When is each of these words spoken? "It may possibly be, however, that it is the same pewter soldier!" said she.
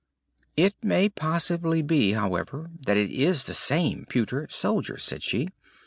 "It 0.57 0.73
may 0.81 1.09
possibly 1.09 1.83
be, 1.83 2.13
however, 2.13 2.71
that 2.87 2.97
it 2.97 3.11
is 3.11 3.43
the 3.43 3.53
same 3.53 4.07
pewter 4.09 4.47
soldier!" 4.49 4.97
said 4.97 5.21
she. 5.21 5.49